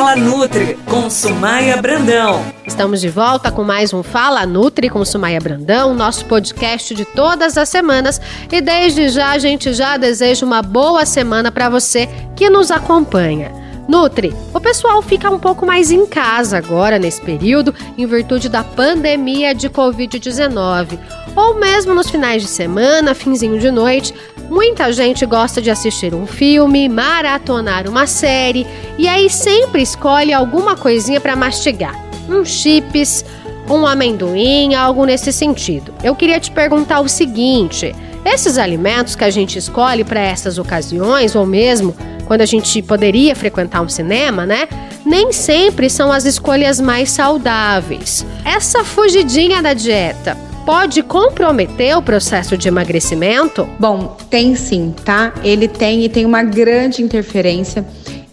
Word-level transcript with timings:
Fala 0.00 0.16
Nutri 0.16 0.78
com 0.86 1.10
Sumaia 1.10 1.76
Brandão. 1.76 2.42
Estamos 2.66 3.02
de 3.02 3.10
volta 3.10 3.52
com 3.52 3.62
mais 3.62 3.92
um 3.92 4.02
Fala 4.02 4.46
Nutri 4.46 4.88
com 4.88 5.04
Sumaia 5.04 5.38
Brandão, 5.38 5.92
nosso 5.92 6.24
podcast 6.24 6.94
de 6.94 7.04
todas 7.04 7.58
as 7.58 7.68
semanas. 7.68 8.18
E 8.50 8.62
desde 8.62 9.10
já 9.10 9.32
a 9.32 9.38
gente 9.38 9.74
já 9.74 9.98
deseja 9.98 10.46
uma 10.46 10.62
boa 10.62 11.04
semana 11.04 11.52
para 11.52 11.68
você 11.68 12.08
que 12.34 12.48
nos 12.48 12.70
acompanha. 12.70 13.59
Nutri, 13.90 14.32
o 14.54 14.60
pessoal 14.60 15.02
fica 15.02 15.28
um 15.28 15.38
pouco 15.40 15.66
mais 15.66 15.90
em 15.90 16.06
casa 16.06 16.56
agora 16.56 16.96
nesse 16.96 17.20
período, 17.20 17.74
em 17.98 18.06
virtude 18.06 18.48
da 18.48 18.62
pandemia 18.62 19.52
de 19.52 19.68
Covid-19. 19.68 20.96
Ou 21.34 21.58
mesmo 21.58 21.92
nos 21.92 22.08
finais 22.08 22.40
de 22.40 22.48
semana, 22.48 23.16
finzinho 23.16 23.58
de 23.58 23.68
noite, 23.68 24.14
muita 24.48 24.92
gente 24.92 25.26
gosta 25.26 25.60
de 25.60 25.70
assistir 25.70 26.14
um 26.14 26.24
filme, 26.24 26.88
maratonar 26.88 27.88
uma 27.88 28.06
série 28.06 28.64
e 28.96 29.08
aí 29.08 29.28
sempre 29.28 29.82
escolhe 29.82 30.32
alguma 30.32 30.76
coisinha 30.76 31.20
para 31.20 31.34
mastigar. 31.34 31.96
Um 32.28 32.44
chips, 32.44 33.24
um 33.70 33.86
amendoim, 33.86 34.74
algo 34.74 35.04
nesse 35.04 35.32
sentido. 35.32 35.94
Eu 36.02 36.14
queria 36.14 36.40
te 36.40 36.50
perguntar 36.50 37.00
o 37.00 37.08
seguinte: 37.08 37.94
esses 38.24 38.58
alimentos 38.58 39.14
que 39.14 39.24
a 39.24 39.30
gente 39.30 39.58
escolhe 39.58 40.04
para 40.04 40.20
essas 40.20 40.58
ocasiões, 40.58 41.34
ou 41.34 41.46
mesmo 41.46 41.94
quando 42.26 42.42
a 42.42 42.46
gente 42.46 42.80
poderia 42.82 43.34
frequentar 43.34 43.80
um 43.80 43.88
cinema, 43.88 44.46
né? 44.46 44.68
Nem 45.04 45.32
sempre 45.32 45.90
são 45.90 46.12
as 46.12 46.24
escolhas 46.24 46.80
mais 46.80 47.10
saudáveis. 47.10 48.24
Essa 48.44 48.84
fugidinha 48.84 49.62
da 49.62 49.72
dieta 49.74 50.36
pode 50.64 51.02
comprometer 51.02 51.96
o 51.96 52.02
processo 52.02 52.56
de 52.56 52.68
emagrecimento? 52.68 53.68
Bom, 53.78 54.16
tem 54.28 54.54
sim, 54.54 54.94
tá? 55.04 55.32
Ele 55.42 55.66
tem 55.66 56.04
e 56.04 56.08
tem 56.08 56.24
uma 56.24 56.42
grande 56.42 57.02
interferência. 57.02 57.84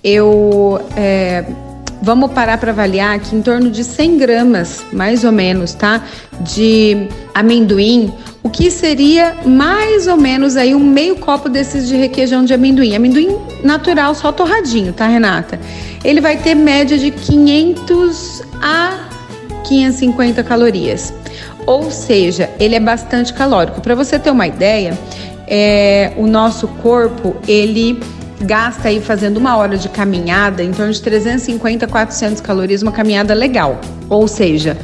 Eu. 0.03 0.79
É, 0.95 1.43
vamos 2.01 2.31
parar 2.31 2.57
para 2.57 2.71
avaliar 2.71 3.19
que 3.19 3.35
em 3.35 3.41
torno 3.41 3.69
de 3.69 3.83
100 3.83 4.17
gramas, 4.17 4.85
mais 4.91 5.23
ou 5.23 5.31
menos, 5.31 5.73
tá? 5.73 6.03
De 6.41 7.07
amendoim 7.33 8.13
o 8.47 8.49
que 8.49 8.71
seria 8.71 9.35
mais 9.45 10.07
ou 10.07 10.15
menos 10.15 10.55
aí 10.55 10.73
um 10.73 10.79
meio 10.79 11.17
copo 11.17 11.49
desses 11.49 11.85
de 11.85 11.97
requeijão 11.97 12.45
de 12.45 12.53
amendoim. 12.53 12.95
Amendoim 12.95 13.37
natural, 13.61 14.15
só 14.15 14.31
torradinho, 14.31 14.93
tá, 14.93 15.05
Renata? 15.05 15.59
Ele 16.01 16.21
vai 16.21 16.37
ter 16.37 16.55
média 16.55 16.97
de 16.97 17.11
500 17.11 18.43
a 18.61 19.09
550 19.65 20.43
calorias. 20.43 21.13
Ou 21.65 21.91
seja, 21.91 22.49
ele 22.57 22.75
é 22.75 22.79
bastante 22.79 23.33
calórico. 23.33 23.81
Para 23.81 23.95
você 23.95 24.17
ter 24.17 24.31
uma 24.31 24.47
ideia, 24.47 24.97
é, 25.45 26.13
o 26.15 26.25
nosso 26.25 26.69
corpo, 26.69 27.35
ele 27.45 27.99
gasta 28.41 28.89
aí 28.89 29.01
fazendo 29.01 29.37
uma 29.37 29.57
hora 29.57 29.77
de 29.77 29.89
caminhada 29.89 30.63
em 30.63 30.71
torno 30.71 30.91
de 30.91 31.01
350 31.01 31.85
a 31.85 31.87
400 31.87 32.41
calorias, 32.41 32.81
uma 32.81 32.91
caminhada 32.91 33.33
legal. 33.33 33.79
Ou 34.09 34.27
seja, 34.27 34.77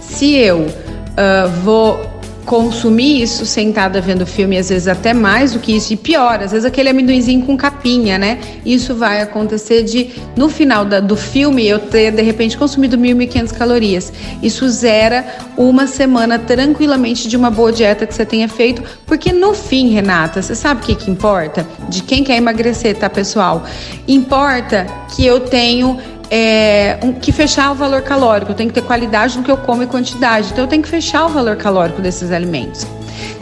se 0.00 0.34
eu 0.34 0.60
uh, 0.60 1.48
vou 1.62 2.09
consumir 2.44 3.22
isso 3.22 3.44
sentada 3.46 4.00
vendo 4.00 4.26
filme, 4.26 4.58
às 4.58 4.68
vezes 4.68 4.88
até 4.88 5.12
mais 5.12 5.52
do 5.52 5.58
que 5.58 5.76
isso, 5.76 5.92
e 5.92 5.96
pior, 5.96 6.42
às 6.42 6.52
vezes 6.52 6.64
aquele 6.64 6.88
amendoinzinho 6.88 7.44
com 7.44 7.56
capinha, 7.56 8.18
né? 8.18 8.38
Isso 8.64 8.94
vai 8.94 9.20
acontecer 9.20 9.82
de, 9.82 10.10
no 10.36 10.48
final 10.48 10.84
da, 10.84 11.00
do 11.00 11.16
filme, 11.16 11.66
eu 11.66 11.78
ter 11.78 12.10
de 12.10 12.22
repente 12.22 12.56
consumido 12.56 12.96
1.500 12.96 13.52
calorias. 13.52 14.12
Isso 14.42 14.68
zera 14.68 15.24
uma 15.56 15.86
semana 15.86 16.38
tranquilamente 16.38 17.28
de 17.28 17.36
uma 17.36 17.50
boa 17.50 17.72
dieta 17.72 18.06
que 18.06 18.14
você 18.14 18.24
tenha 18.24 18.48
feito, 18.48 18.82
porque 19.06 19.32
no 19.32 19.54
fim, 19.54 19.90
Renata, 19.90 20.42
você 20.42 20.54
sabe 20.54 20.82
o 20.82 20.84
que, 20.84 20.94
que 20.94 21.10
importa? 21.10 21.66
De 21.88 22.02
quem 22.02 22.24
quer 22.24 22.36
emagrecer, 22.36 22.96
tá, 22.96 23.08
pessoal? 23.08 23.64
Importa 24.08 24.86
que 25.14 25.24
eu 25.24 25.40
tenho 25.40 25.98
é, 26.30 26.98
um, 27.02 27.12
que 27.12 27.32
fechar 27.32 27.72
o 27.72 27.74
valor 27.74 28.02
calórico. 28.02 28.52
Eu 28.52 28.56
tenho 28.56 28.68
que 28.68 28.74
ter 28.74 28.86
qualidade 28.86 29.36
no 29.36 29.42
que 29.42 29.50
eu 29.50 29.56
como 29.56 29.82
e 29.82 29.86
quantidade. 29.86 30.50
Então 30.52 30.64
eu 30.64 30.68
tenho 30.68 30.82
que 30.82 30.88
fechar 30.88 31.26
o 31.26 31.28
valor 31.28 31.56
calórico 31.56 32.00
desses 32.00 32.30
alimentos. 32.30 32.86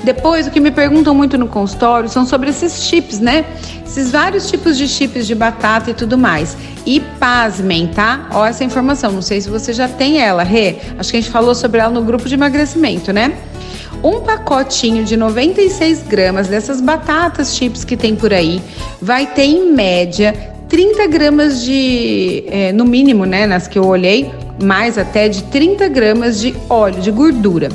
Depois, 0.03 0.47
o 0.47 0.51
que 0.51 0.61
me 0.61 0.71
perguntam 0.71 1.15
muito 1.15 1.37
no 1.37 1.49
consultório 1.49 2.09
são 2.09 2.25
sobre 2.25 2.51
esses 2.51 2.85
chips, 2.85 3.21
né? 3.21 3.45
Esses 3.85 4.11
vários 4.11 4.49
tipos 4.49 4.79
de 4.79 4.89
chips 4.89 5.27
de 5.27 5.35
batata 5.35 5.91
e 5.91 5.95
tudo 5.95 6.17
mais. 6.17 6.57
E 6.87 7.01
pasmem, 7.01 7.89
tá? 7.89 8.29
Ó, 8.33 8.47
essa 8.47 8.65
informação. 8.65 9.13
Não 9.13 9.23
sei 9.23 9.41
se 9.41 9.51
você 9.51 9.73
já 9.73 9.89
tem 9.89 10.21
ela, 10.21 10.43
Rê. 10.43 10.77
Acho 10.99 11.11
que 11.11 11.19
a 11.19 11.21
gente 11.21 11.31
falou 11.31 11.55
sobre 11.55 11.81
ela 11.81 11.91
no 11.91 12.03
grupo 12.03 12.29
de 12.29 12.35
emagrecimento, 12.35 13.13
né? 13.13 13.37
Um 14.03 14.21
pacotinho 14.21 15.05
de 15.05 15.17
96 15.17 16.05
gramas 16.05 16.47
dessas 16.47 16.81
batatas 16.81 17.57
chips 17.57 17.85
que 17.85 17.97
tem 17.97 18.15
por 18.15 18.33
aí 18.33 18.63
vai 19.03 19.27
ter 19.27 19.45
em 19.45 19.73
média 19.73 20.58
30 20.69 21.07
gramas 21.07 21.63
de, 21.63 22.45
é, 22.47 22.73
no 22.73 22.85
mínimo, 22.85 23.25
né, 23.25 23.47
nas 23.47 23.67
que 23.67 23.79
eu 23.79 23.87
olhei, 23.87 24.31
mais 24.63 24.99
até 24.99 25.29
de 25.29 25.43
30 25.45 25.89
gramas 25.89 26.41
de 26.41 26.55
óleo, 26.69 27.01
de 27.01 27.11
gordura. 27.11 27.69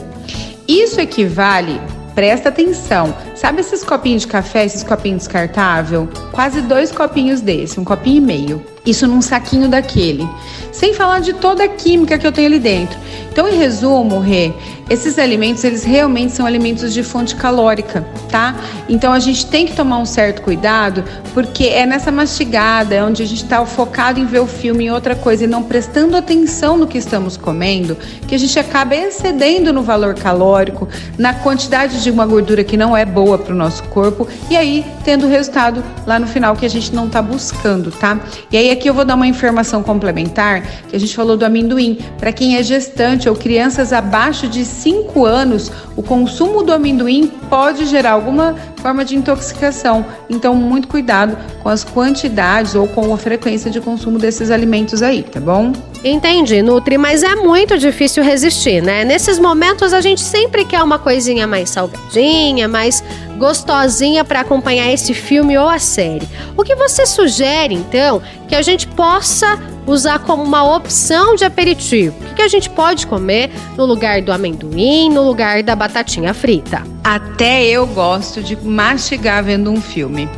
Isso 0.67 1.01
equivale, 1.01 1.81
presta 2.13 2.49
atenção, 2.49 3.13
sabe 3.35 3.61
esses 3.61 3.83
copinhos 3.83 4.21
de 4.21 4.27
café, 4.27 4.65
esses 4.65 4.83
copinhos 4.83 5.23
descartável? 5.23 6.07
Quase 6.31 6.61
dois 6.61 6.91
copinhos 6.91 7.41
desse, 7.41 7.79
um 7.79 7.83
copinho 7.83 8.17
e 8.17 8.21
meio. 8.21 8.72
Isso 8.85 9.07
num 9.07 9.21
saquinho 9.21 9.69
daquele. 9.69 10.27
Sem 10.71 10.94
falar 10.94 11.19
de 11.19 11.33
toda 11.33 11.63
a 11.63 11.67
química 11.67 12.17
que 12.17 12.27
eu 12.27 12.31
tenho 12.31 12.47
ali 12.47 12.59
dentro. 12.59 12.97
Então, 13.31 13.47
em 13.47 13.57
resumo, 13.57 14.19
Rê, 14.19 14.53
esses 14.88 15.17
alimentos, 15.17 15.63
eles 15.63 15.83
realmente 15.83 16.33
são 16.33 16.45
alimentos 16.45 16.93
de 16.93 17.01
fonte 17.01 17.35
calórica, 17.35 18.05
tá? 18.29 18.55
Então, 18.88 19.11
a 19.11 19.17
gente 19.17 19.47
tem 19.47 19.66
que 19.66 19.73
tomar 19.73 19.97
um 19.97 20.05
certo 20.05 20.43
cuidado, 20.43 21.03
porque 21.33 21.66
é 21.66 21.83
nessa 21.83 22.11
mastigada, 22.11 23.03
onde 23.03 23.23
a 23.23 23.25
gente 23.25 23.43
está 23.43 23.66
focado 23.66 24.19
em 24.19 24.25
ver 24.25 24.39
o 24.39 24.45
filme 24.45 24.85
em 24.85 24.91
outra 24.91 25.16
coisa 25.16 25.45
e 25.45 25.47
não 25.47 25.63
prestando 25.63 26.16
atenção 26.16 26.77
no 26.77 26.85
que 26.85 26.97
estamos 26.97 27.38
comendo, 27.38 27.97
que 28.27 28.35
a 28.35 28.38
gente 28.38 28.59
acaba 28.59 28.95
excedendo 28.95 29.73
no 29.73 29.81
valor 29.81 30.13
calórico, 30.13 30.88
na 31.17 31.33
quantidade 31.33 32.03
de 32.03 32.11
uma 32.11 32.27
gordura 32.27 32.63
que 32.63 32.77
não 32.77 32.95
é 32.95 33.03
boa 33.03 33.39
para 33.39 33.53
o 33.53 33.57
nosso 33.57 33.81
corpo, 33.85 34.27
e 34.47 34.55
aí 34.55 34.85
tendo 35.03 35.27
resultado 35.27 35.83
lá 36.05 36.19
no 36.19 36.27
final 36.27 36.55
que 36.55 36.67
a 36.67 36.69
gente 36.69 36.93
não 36.93 37.07
está 37.07 37.19
buscando, 37.19 37.89
tá? 37.91 38.19
E 38.51 38.57
aí 38.57 38.69
aqui 38.73 38.89
eu 38.89 38.94
vou 38.94 39.06
dar 39.06 39.16
uma 39.16 39.28
informação 39.28 39.81
complementar, 39.81 40.61
que 40.88 40.95
a 40.95 41.00
gente 41.00 41.16
falou 41.16 41.38
do 41.38 41.45
amendoim. 41.45 41.97
Para 42.17 42.31
quem 42.31 42.57
é 42.57 42.63
gestante, 42.63 43.29
ou 43.29 43.35
crianças 43.35 43.94
abaixo 43.94 44.47
de 44.47 44.66
5 44.66 45.25
anos, 45.25 45.72
o 45.95 46.03
consumo 46.03 46.63
do 46.63 46.73
amendoim 46.73 47.31
pode 47.50 47.85
gerar 47.85 48.11
alguma 48.11 48.56
forma 48.78 49.06
de 49.06 49.16
intoxicação. 49.16 50.06
Então, 50.29 50.53
muito 50.56 50.88
cuidado 50.88 51.38
com 51.61 51.69
as 51.69 51.84
quantidades 51.84 52.75
ou 52.75 52.88
com 52.88 53.13
a 53.13 53.17
frequência 53.17 53.72
de 53.72 53.79
consumo 53.79 54.19
desses 54.19 54.51
alimentos 54.51 55.01
aí, 55.01 55.23
tá 55.23 55.40
bom? 55.40 55.72
Entendi, 56.03 56.61
Nutri, 56.61 56.97
mas 56.97 57.23
é 57.23 57.35
muito 57.35 57.78
difícil 57.78 58.23
resistir, 58.23 58.84
né? 58.84 59.05
Nesses 59.05 59.40
momentos 59.40 59.94
a 59.94 60.01
gente 60.01 60.19
sempre 60.19 60.66
quer 60.66 60.84
uma 60.84 61.00
coisinha 61.00 61.47
mais 61.47 61.69
salgadinha, 61.69 62.67
mais 62.67 63.01
gostosinha 63.43 64.23
para 64.23 64.39
acompanhar 64.39 64.89
esse 64.89 65.13
filme 65.13 65.57
ou 65.57 65.67
a 65.67 65.77
série. 65.77 66.25
O 66.55 66.63
que 66.63 66.77
você 66.77 67.05
sugere, 67.05 67.75
então, 67.75 68.21
que 68.47 68.55
a 68.55 68.61
gente 68.61 68.87
possa 68.87 69.59
usar 69.85 70.19
como 70.19 70.41
uma 70.41 70.77
opção 70.77 71.35
de 71.35 71.43
aperitivo? 71.43 72.15
O 72.31 72.35
que 72.35 72.41
a 72.41 72.47
gente 72.47 72.69
pode 72.69 73.05
comer 73.05 73.51
no 73.75 73.85
lugar 73.85 74.21
do 74.21 74.31
amendoim, 74.31 75.09
no 75.09 75.23
lugar 75.23 75.61
da 75.61 75.75
batatinha 75.75 76.33
frita? 76.33 76.83
Até 77.03 77.65
eu 77.65 77.85
gosto 77.85 78.41
de 78.41 78.55
mastigar 78.55 79.43
vendo 79.43 79.69
um 79.69 79.81
filme. 79.81 80.29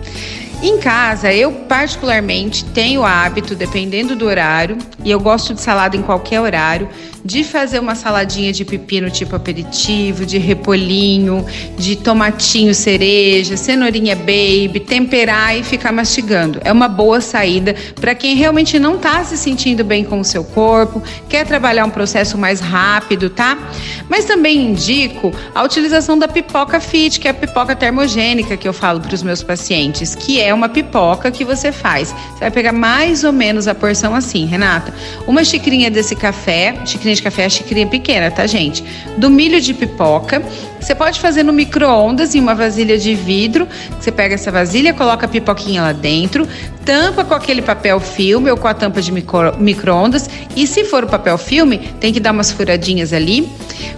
Em 0.61 0.79
casa, 0.79 1.31
eu 1.31 1.51
particularmente 1.51 2.66
tenho 2.66 3.01
o 3.01 3.05
hábito, 3.05 3.55
dependendo 3.55 4.16
do 4.16 4.25
horário, 4.25 4.77
e 5.03 5.11
eu 5.11 5.19
gosto 5.19 5.53
de 5.53 5.61
salada 5.61 5.95
em 5.95 6.01
qualquer 6.01 6.41
horário, 6.41 6.89
de 7.23 7.43
fazer 7.43 7.79
uma 7.79 7.95
saladinha 7.95 8.53
de 8.53 8.63
pepino 8.63 9.09
tipo 9.09 9.35
aperitivo, 9.35 10.25
de 10.27 10.38
repolhinho, 10.38 11.43
de 11.75 11.95
tomatinho 11.95 12.73
cereja, 12.73 13.57
cenourinha 13.57 14.16
baby, 14.16 14.79
temperar 14.79 15.57
e 15.57 15.63
ficar 15.63 15.91
mastigando. 15.91 16.61
É 16.63 16.72
uma 16.72 16.87
boa 16.87 17.19
saída 17.19 17.75
para 17.99 18.13
quem 18.13 18.35
realmente 18.35 18.77
não 18.77 18.95
está 18.95 19.23
se 19.23 19.37
sentindo 19.37 19.84
bem 19.84 20.03
com 20.03 20.19
o 20.19 20.23
seu 20.23 20.43
corpo, 20.43 21.01
quer 21.28 21.47
trabalhar 21.47 21.85
um 21.85 21.90
processo 21.90 22.37
mais 22.37 22.59
rápido, 22.59 23.29
tá? 23.29 23.58
Mas 24.08 24.25
também 24.25 24.72
indico 24.72 25.34
a 25.53 25.63
utilização 25.63 26.19
da 26.19 26.28
pipoca 26.28 26.79
fit, 26.79 27.19
que 27.19 27.28
é 27.28 27.31
a 27.31 27.34
pipoca 27.34 27.75
termogênica 27.75 28.55
que 28.55 28.67
eu 28.67 28.73
falo 28.73 28.99
para 28.99 29.16
os 29.16 29.23
meus 29.23 29.41
pacientes, 29.41 30.13
que 30.13 30.40
é 30.40 30.53
uma 30.55 30.69
pipoca 30.69 31.29
que 31.29 31.46
você 31.46 31.72
faz. 31.72 32.09
Você 32.09 32.40
vai 32.40 32.52
pegar 32.52 32.72
mais 32.72 33.23
ou 33.23 33.31
menos 33.31 33.67
a 33.67 33.75
porção 33.75 34.16
assim, 34.16 34.46
Renata. 34.46 34.93
Uma 35.28 35.43
xicrinha 35.43 35.91
desse 35.91 36.16
café, 36.16 36.75
xicrinha 36.85 37.16
de 37.16 37.22
café 37.22 37.43
é 37.43 37.46
a 37.46 37.49
xicrinha 37.49 37.87
pequena, 37.87 38.31
tá, 38.31 38.47
gente? 38.47 38.84
Do 39.17 39.29
milho 39.29 39.61
de 39.61 39.73
pipoca. 39.73 40.41
Você 40.85 40.93
pode 40.93 41.20
fazer 41.20 41.41
no 41.41 41.52
micro-ondas 41.52 42.35
em 42.35 42.40
uma 42.40 42.53
vasilha 42.53 42.96
de 42.96 43.16
vidro. 43.16 43.67
Você 43.99 44.11
pega 44.11 44.35
essa 44.35 44.52
vasilha, 44.52 44.93
coloca 44.93 45.26
a 45.26 45.28
pipoquinha 45.28 45.82
lá 45.82 45.91
dentro, 45.91 46.47
tampa 46.85 47.26
com 47.26 47.34
aquele 47.34 47.64
papel 47.64 47.99
filme 47.99 48.52
ou 48.52 48.55
com 48.55 48.67
a 48.67 48.73
tampa 48.73 49.02
de 49.02 49.11
micro-ondas. 49.11 50.29
E 50.55 50.67
se 50.67 50.84
for 50.84 51.03
o 51.03 51.08
papel 51.08 51.40
filme, 51.40 51.79
tem 51.99 52.14
que 52.14 52.20
dar 52.20 52.32
umas 52.32 52.52
furadinhas 52.52 53.14
ali. 53.14 53.49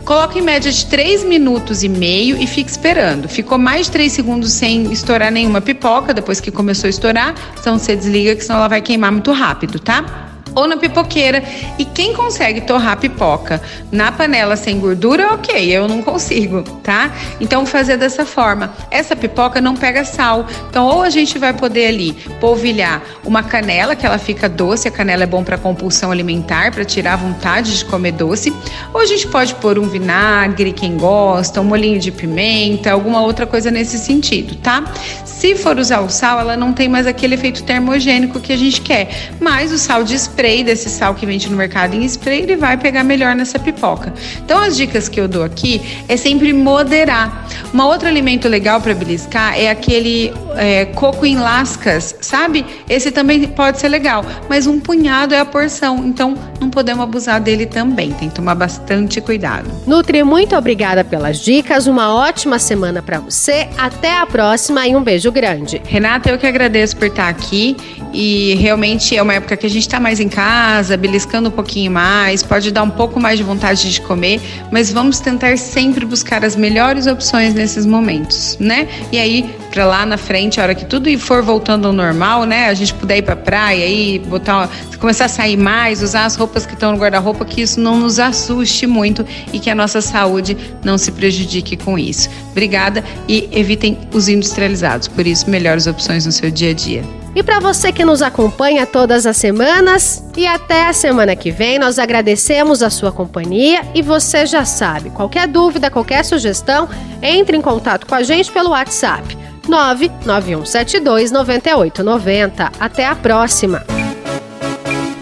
Coloca 0.06 0.40
em 0.40 0.42
média 0.42 0.72
de 0.72 0.86
3 0.86 1.26
minutos 1.26 1.84
e 1.84 1.90
meio 1.90 2.42
e 2.42 2.48
fica 2.48 2.72
esperando. 2.72 3.28
Ficou 3.28 3.58
mais 3.58 3.88
de 3.88 3.92
3 3.92 4.10
segundos 4.10 4.54
sem 4.54 4.90
estourar 4.90 5.30
nenhuma 5.30 5.60
pipoca, 5.60 6.14
depois 6.14 6.40
que 6.40 6.52
começou 6.52 6.88
a 6.88 6.90
estourar, 6.90 7.36
então 7.60 7.78
você 7.78 7.98
desliga 7.98 8.34
que 8.34 8.46
senão 8.46 8.60
ela 8.60 8.70
vai 8.70 8.82
queimar 8.82 9.12
muito 9.12 9.34
rápido, 9.34 9.78
tá? 9.78 10.27
Ou 10.58 10.68
na 10.68 10.76
pipoqueira. 10.76 11.44
E 11.78 11.86
quem 11.86 12.14
consegue 12.14 12.62
torrar 12.62 12.98
pipoca 12.98 13.62
na 13.92 14.12
panela 14.12 14.56
sem 14.56 14.80
gordura, 14.80 15.36
ok, 15.36 15.72
eu 15.72 15.88
não 15.88 16.02
consigo, 16.02 16.64
tá? 16.82 17.12
Então 17.40 17.64
fazer 17.64 17.96
dessa 17.96 18.26
forma. 18.26 18.74
Essa 18.90 19.16
pipoca 19.16 19.62
não 19.62 19.76
pega 19.76 20.04
sal. 20.04 20.48
Então 20.68 20.88
ou 20.88 21.04
a 21.04 21.12
gente 21.12 21.38
vai 21.38 21.54
poder 21.54 21.88
ali 21.88 22.14
polvilhar 22.40 23.04
uma 23.24 23.44
canela 23.44 23.96
que 23.96 24.04
ela 24.04 24.18
fica 24.18 24.50
doce, 24.50 24.88
a 24.88 24.92
canela 24.92 25.24
é 25.24 25.28
bom 25.28 25.44
para 25.44 25.60
compulsão 25.60 26.12
alimentar, 26.12 26.72
para 26.72 26.84
tirar 26.84 27.14
a 27.14 27.18
vontade 27.18 27.78
de 27.78 27.86
comer 27.86 28.14
doce, 28.14 28.52
ou 28.92 29.00
a 29.00 29.06
gente 29.06 29.28
pode 29.28 29.54
pôr 29.56 29.78
um 29.78 29.88
vinagre, 29.88 30.72
quem 30.72 30.98
gosta, 30.98 31.62
um 31.62 31.66
molinho 31.66 32.00
de 32.00 32.12
pimenta, 32.12 32.92
alguma 32.92 33.22
outra 33.22 33.46
coisa 33.46 33.70
nesse 33.70 34.00
sentido, 34.00 34.56
tá? 34.56 34.84
Se 35.24 35.56
for 35.56 35.78
usar 35.78 36.00
o 36.00 36.10
sal, 36.10 36.40
ela 36.40 36.58
não 36.58 36.74
tem 36.74 36.90
mais 36.90 37.06
aquele 37.06 37.36
efeito 37.36 37.62
termogênico 37.62 38.40
que 38.40 38.52
a 38.52 38.58
gente 38.58 38.82
quer, 38.82 39.32
mas 39.40 39.72
o 39.72 39.78
sal 39.78 40.04
de 40.04 40.16
spray 40.16 40.47
spray 40.48 40.64
desse 40.64 40.90
sal 40.90 41.14
que 41.14 41.26
vende 41.26 41.50
no 41.50 41.58
mercado 41.58 41.94
em 41.94 42.04
spray, 42.06 42.44
ele 42.44 42.56
vai 42.56 42.78
pegar 42.78 43.04
melhor 43.04 43.36
nessa 43.36 43.60
pipoca. 43.60 44.14
Então, 44.44 44.60
as 44.60 44.78
dicas 44.78 45.10
que 45.10 45.20
eu 45.20 45.28
dou 45.28 45.44
aqui 45.44 45.82
é 46.08 46.16
sempre 46.16 46.54
moderar. 46.54 47.46
Uma 47.74 47.86
outro 47.86 48.08
alimento 48.08 48.48
legal 48.48 48.80
para 48.80 48.94
beliscar 48.94 49.60
é 49.60 49.70
aquele 49.70 50.34
é, 50.56 50.86
coco 50.86 51.26
em 51.26 51.38
lascas, 51.38 52.16
sabe? 52.22 52.66
Esse 52.90 53.12
também 53.12 53.46
pode 53.48 53.80
ser 53.80 53.90
legal, 53.90 54.26
mas 54.50 54.68
um 54.68 54.80
punhado 54.80 55.34
é 55.34 55.40
a 55.40 55.46
porção, 55.46 56.06
então 56.06 56.36
não 56.62 56.70
podemos 56.70 57.04
abusar 57.04 57.42
dele 57.42 57.66
também. 57.66 58.12
Tem 58.12 58.30
que 58.30 58.36
tomar 58.36 58.56
bastante 58.56 59.20
cuidado. 59.20 59.70
Nutri, 59.86 60.24
muito 60.24 60.56
obrigada 60.56 61.04
pelas 61.04 61.40
dicas. 61.40 61.88
Uma 61.88 62.16
ótima 62.16 62.58
semana 62.58 63.02
para 63.02 63.20
você. 63.20 63.68
Até 63.78 64.18
a 64.18 64.26
próxima 64.26 64.88
e 64.88 64.96
um 64.96 65.04
beijo 65.04 65.32
grande. 65.32 65.82
Renata, 65.86 66.30
eu 66.30 66.38
que 66.38 66.48
agradeço 66.48 66.96
por 66.96 67.08
estar 67.08 67.28
aqui 67.28 67.76
e 68.20 68.56
realmente 68.56 69.16
é 69.16 69.22
uma 69.22 69.36
época 69.36 69.56
que 69.56 69.68
a 69.68 69.70
gente 69.70 69.84
está 69.84 70.00
mais 70.00 70.20
em 70.20 70.28
casa, 70.28 70.98
beliscando 70.98 71.50
um 71.50 71.52
pouquinho 71.52 71.92
mais, 71.92 72.42
pode 72.42 72.72
dar 72.72 72.82
um 72.82 72.90
pouco 72.90 73.20
mais 73.20 73.38
de 73.38 73.44
vontade 73.44 73.94
de 73.94 74.02
comer, 74.02 74.42
mas 74.72 74.92
vamos 74.92 75.20
tentar 75.20 75.56
sempre 75.56 76.04
buscar 76.04 76.44
as 76.44 76.56
melhores 76.56 77.06
opções 77.06 77.54
nesses 77.54 77.86
momentos, 77.86 78.58
né? 78.60 78.88
E 79.12 79.20
aí, 79.20 79.56
para 79.70 79.86
lá 79.86 80.04
na 80.04 80.18
frente, 80.18 80.60
a 80.60 80.64
hora 80.64 80.74
que 80.74 80.84
tudo 80.84 81.16
for 81.20 81.44
voltando 81.44 81.86
ao 81.86 81.94
normal, 81.94 82.46
né? 82.46 82.70
A 82.70 82.74
gente 82.74 82.92
puder 82.96 83.18
ir 83.20 83.22
pra 83.22 83.36
praia 83.36 83.86
e 83.86 84.18
botar, 84.18 84.68
começar 85.00 85.26
a 85.26 85.30
sair 85.30 85.56
mais, 85.56 86.02
usar 86.02 86.26
as 86.26 86.36
roupas 86.36 86.66
que 86.66 86.74
estão 86.74 86.94
no 86.94 86.98
guarda-roupa, 86.98 87.46
que 87.46 87.62
isso 87.62 87.80
não 87.80 88.00
nos 88.00 88.20
assuste 88.20 88.88
muito 88.88 89.24
e 89.54 89.60
que 89.60 89.70
a 89.70 89.76
nossa 89.76 90.02
saúde 90.02 90.58
não 90.84 90.98
se 90.98 91.12
prejudique 91.12 91.78
com 91.78 92.00
isso. 92.00 92.32
Obrigada 92.50 93.04
e 93.28 93.48
evitem 93.52 93.96
os 94.12 94.28
industrializados. 94.28 95.08
Por 95.08 95.28
isso, 95.28 95.48
melhores 95.48 95.86
opções 95.86 96.26
no 96.26 96.32
seu 96.32 96.50
dia 96.50 96.72
a 96.72 96.74
dia. 96.74 97.27
E 97.38 97.44
para 97.44 97.60
você 97.60 97.92
que 97.92 98.04
nos 98.04 98.24
acompanha 98.24 98.88
todas 98.88 99.28
as 99.28 99.38
semanas, 99.38 100.24
e 100.36 100.48
até 100.48 100.88
a 100.88 100.92
semana 100.92 101.36
que 101.36 101.52
vem, 101.52 101.78
nós 101.78 102.00
agradecemos 102.00 102.82
a 102.82 102.90
sua 102.90 103.12
companhia 103.12 103.84
e 103.94 104.02
você 104.02 104.44
já 104.48 104.66
sabe, 104.66 105.12
qualquer 105.12 105.48
dúvida, 105.48 105.92
qualquer 105.92 106.26
sugestão, 106.26 106.90
entre 107.22 107.56
em 107.56 107.62
contato 107.62 108.08
com 108.08 108.16
a 108.16 108.24
gente 108.24 108.52
pelo 108.52 108.72
WhatsApp 108.72 109.38
99172 109.68 111.30
9890. 111.30 112.72
Até 112.80 113.06
a 113.06 113.14
próxima. 113.14 113.86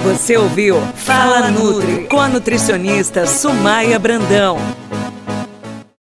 Você 0.06 0.38
ouviu 0.38 0.79
Fala 0.95 1.51
Nutri 1.51 2.07
com 2.07 2.21
a 2.21 2.29
nutricionista 2.29 3.27
Sumaia 3.27 4.00
Brandão. 4.00 4.57